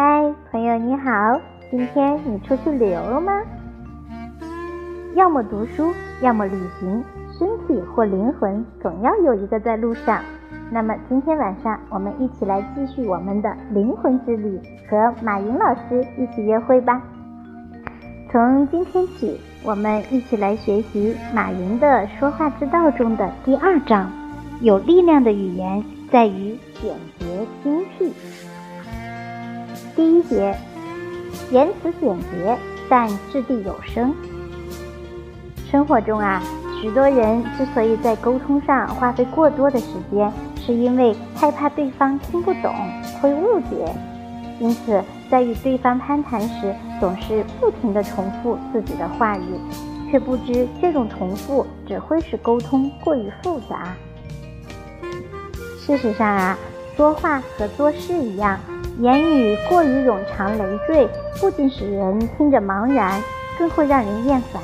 [0.00, 1.40] 嗨，朋友你好，
[1.72, 3.32] 今天你出去旅游了吗？
[5.16, 5.92] 要么读书，
[6.22, 7.02] 要么旅行，
[7.36, 10.22] 身体或灵魂总要有一个在路上。
[10.70, 17.02] 那么今天晚上我们一起来继续我们的灵魂之旅，和马云老师一起约会吧。
[18.30, 24.08] 从今天起，我们一起来学习马云的说话之道中的第二章：
[24.60, 28.12] 有力量的语言在于简洁精辟。
[29.94, 30.56] 第一节，
[31.50, 32.56] 言辞简洁，
[32.88, 34.14] 但掷地有声。
[35.70, 36.42] 生活中啊，
[36.80, 42.74] 许多人之所以在沟通上花费过多的时间，是因为害怕对方听不懂，
[43.20, 43.94] 会误解，
[44.60, 49.60] 因此在与对方攀谈时，总是不停地重复自己的话语，
[50.10, 53.94] 却不知这种重复只会使沟通过于复杂。
[55.80, 56.58] 事实上啊，
[56.96, 58.58] 说话和做事一样。
[58.98, 61.08] 言语过于冗长累赘，
[61.40, 63.22] 不仅使人听着茫然，
[63.56, 64.60] 更会让人厌烦。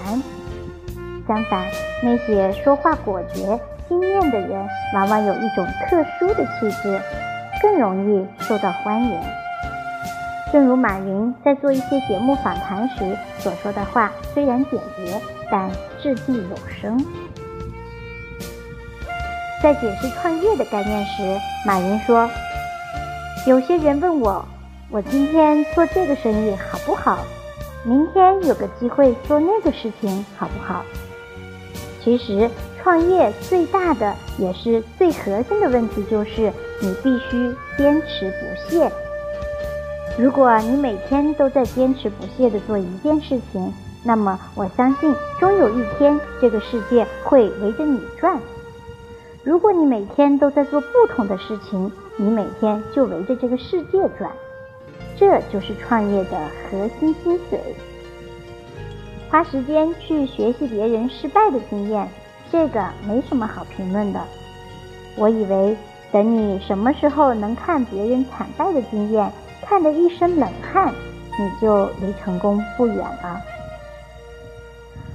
[1.29, 1.65] 相反，
[2.03, 7.01] 那些说话果决、精炼的人，往往有一种特殊的气质，
[7.63, 9.21] 更容易受到欢迎。
[10.53, 15.71] 正如马云在做一些节目访谈时所说的话，虽然简洁，但
[16.03, 16.99] 掷地有声。
[19.63, 21.23] 在解释创业的概念时，
[21.65, 22.29] 马云说。
[23.47, 24.43] 有些人问我，
[24.91, 27.19] 我今天做这个生意好不好？
[27.85, 30.83] 明天有个机会做那个事情好不好？
[32.03, 32.51] 其实，
[32.83, 36.51] 创业最大的也是最核心的问题就是，
[36.81, 38.91] 你必须坚持不懈。
[40.19, 43.71] 如果你每天都在坚持不懈地做一件事情，
[44.03, 48.39] 那么我相信，终有一天这个世界会围着你转。
[49.45, 54.33] 如果你每天都在做不同的事情，你每天就围着这个世界转，
[55.19, 57.59] 这就是创业的核心精髓。
[59.29, 62.09] 花时间去学习别人失败的经验，
[62.51, 64.21] 这个没什么好评论的。
[65.15, 65.77] 我以为
[66.11, 70.91] 等你什么时候能看别人惨败的经验，看得一身冷汗，
[71.39, 73.39] 你就离成功不远了。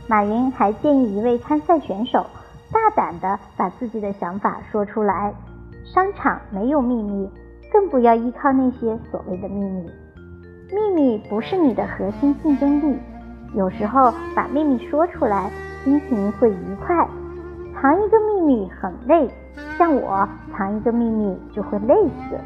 [0.05, 2.23] 马云还建议一位参赛选手
[2.99, 5.33] 胆地把自己的想法说出来。
[5.85, 7.29] 商场没有秘密，
[7.71, 9.89] 更不要依靠那些所谓的秘密。
[10.73, 12.99] 秘密不是你的核心竞争力。
[13.55, 15.49] 有时候把秘密说出来，
[15.85, 17.07] 心情会愉快。
[17.73, 19.29] 藏一个秘密很累，
[19.77, 22.37] 像我藏一个秘密就会累死。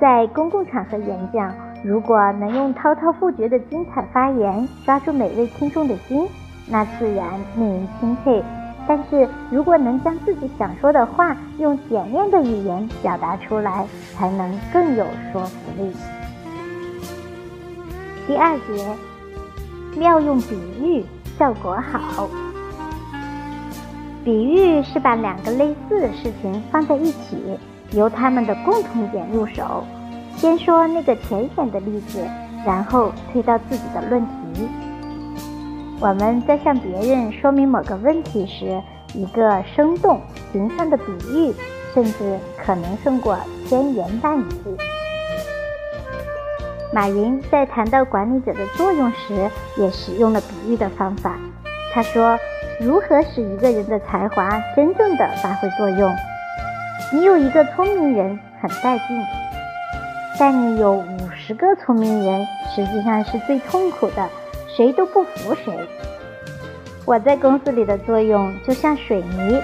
[0.00, 6.26] 在公共场合演讲，如果能用滔滔不绝的精彩发言抓住每位听众的心，
[6.68, 8.44] 那自然令人钦佩。
[8.88, 15.92] 但是如果能将自己想说的话用简练的语言表达出来，才能更有说服力。
[18.26, 18.86] 第二节，
[19.96, 21.04] 妙用比喻，
[21.38, 22.28] 效果好。
[24.24, 27.58] 比喻是把两个类似的事情放在一起，
[27.92, 29.84] 由它们的共同点入手，
[30.36, 32.24] 先说那个浅显的例子，
[32.64, 34.68] 然后推到自己的论题。
[35.98, 38.82] 我们在向别人说明某个问题时，
[39.14, 40.20] 一个生动
[40.52, 41.54] 形象的比喻，
[41.94, 44.44] 甚至可能胜过千言万语。
[46.92, 51.36] 马云在谈到管理者的作用时，也使用了比喻的方法。
[51.94, 52.38] 他说
[52.78, 56.14] ：“如何使一个人的才华真正的发挥作用？
[57.10, 59.24] 你有一个聪明人很带劲，
[60.38, 64.28] 但你有五十个聪明人，实际上是最痛苦的。”
[64.76, 65.74] 谁都不服谁。
[67.06, 69.58] 我在公司里的作用就像水泥，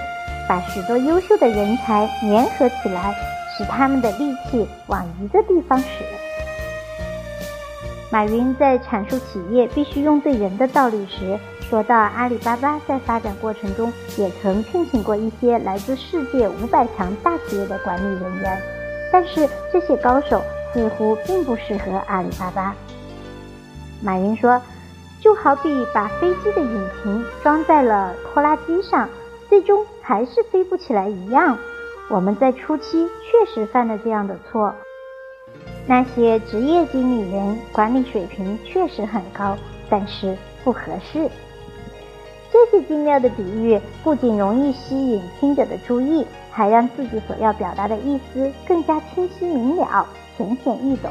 [0.49, 3.13] 把许多优秀的人才粘合起来，
[3.55, 5.85] 使他们的力气往一个地方使。
[8.09, 11.37] 马云在阐述企业必须用对人的道理时，
[11.69, 18.61] 说到阿里巴巴在发展过程中也曾聘请过一些来自世界五百强大企业的管理人员，
[19.11, 20.41] 但是这些高手
[20.73, 22.75] 似乎并不适合阿里巴巴。
[24.01, 24.59] 马云说。
[25.23, 29.09] 就好比把飞机的引擎装在了拖拉机上，
[29.47, 31.57] 最终还是飞不起来一样。
[32.09, 34.75] 我们在初期确实犯了这样的错。
[35.87, 39.55] 那些职业经理人管理水平确实很高，
[39.89, 41.29] 但是不合适。
[42.51, 50.05] 这些精妙的比喻不仅容易吸引听者的注意，还让自己所要表达的意思更加清晰明了、
[50.35, 51.09] 浅显易懂，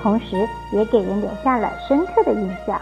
[0.00, 2.80] 同时也给人留下了深刻的印象。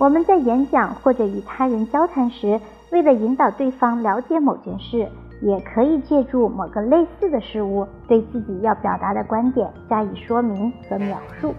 [0.00, 2.58] 我们在演讲或者与他人交谈时，
[2.90, 5.06] 为了引导对方了解某件事，
[5.42, 11.54] 也可以借助某个类似的事物，对自己要表达的观点加以说明和描述，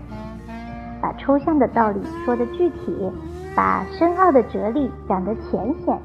[0.99, 3.11] 把抽象的道理说得具体，
[3.55, 5.95] 把深奥的哲理讲得浅显，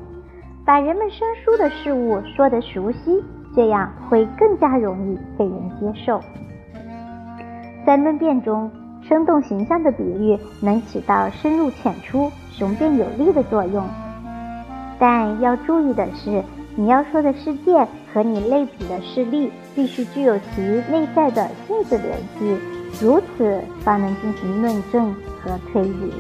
[0.63, 3.25] 把人们生疏的事物说得熟悉，
[3.55, 6.21] 这样会更加容易被人接受。
[7.87, 8.71] 在论辩中，
[9.09, 13.85] 生动形象的比喻能起到深入浅出、雄辩有力的作用，
[14.99, 16.43] 但要注意的是。
[16.79, 20.61] 你要说的事件和你类比的事例必须具有其
[20.91, 22.59] 内在的性质联系，
[23.01, 26.13] 如此方能进行论证和推理。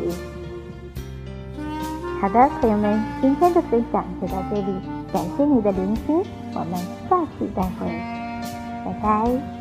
[2.22, 4.64] 好的，朋友们，今天的分享就到这里，
[5.12, 6.22] 感谢你的聆听，
[6.54, 6.80] 我们
[7.10, 7.86] 下期再会，
[8.82, 9.56] 拜拜。